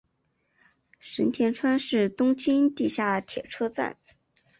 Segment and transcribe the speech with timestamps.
[0.97, 3.97] 神田川是东京地下铁车站。